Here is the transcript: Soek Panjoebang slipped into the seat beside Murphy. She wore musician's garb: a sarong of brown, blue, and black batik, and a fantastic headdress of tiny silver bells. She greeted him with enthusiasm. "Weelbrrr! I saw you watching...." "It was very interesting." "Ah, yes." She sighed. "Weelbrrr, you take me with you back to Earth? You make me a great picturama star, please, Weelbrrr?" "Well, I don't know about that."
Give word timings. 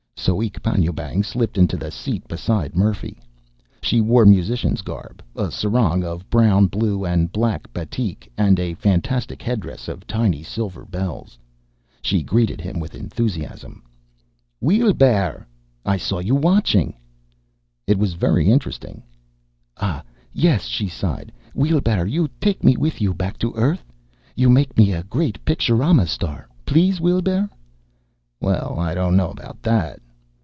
Soek 0.23 0.61
Panjoebang 0.61 1.23
slipped 1.23 1.57
into 1.57 1.75
the 1.77 1.89
seat 1.89 2.27
beside 2.27 2.75
Murphy. 2.75 3.19
She 3.81 4.01
wore 4.01 4.23
musician's 4.23 4.83
garb: 4.83 5.23
a 5.35 5.49
sarong 5.49 6.03
of 6.03 6.29
brown, 6.29 6.67
blue, 6.67 7.03
and 7.03 7.31
black 7.31 7.73
batik, 7.73 8.31
and 8.37 8.59
a 8.59 8.75
fantastic 8.75 9.41
headdress 9.41 9.87
of 9.87 10.05
tiny 10.05 10.43
silver 10.43 10.85
bells. 10.85 11.39
She 12.03 12.21
greeted 12.21 12.61
him 12.61 12.79
with 12.79 12.93
enthusiasm. 12.93 13.81
"Weelbrrr! 14.63 15.43
I 15.87 15.97
saw 15.97 16.19
you 16.19 16.35
watching...." 16.35 16.93
"It 17.87 17.97
was 17.97 18.13
very 18.13 18.47
interesting." 18.47 19.01
"Ah, 19.77 20.03
yes." 20.31 20.65
She 20.67 20.87
sighed. 20.87 21.31
"Weelbrrr, 21.55 22.05
you 22.07 22.29
take 22.39 22.63
me 22.63 22.77
with 22.77 23.01
you 23.01 23.15
back 23.15 23.39
to 23.39 23.53
Earth? 23.55 23.83
You 24.35 24.51
make 24.51 24.77
me 24.77 24.93
a 24.93 25.01
great 25.03 25.43
picturama 25.45 26.07
star, 26.07 26.47
please, 26.63 26.99
Weelbrrr?" 26.99 27.49
"Well, 28.39 28.75
I 28.79 28.93
don't 28.93 29.17
know 29.17 29.31
about 29.31 29.63
that." 29.63 29.99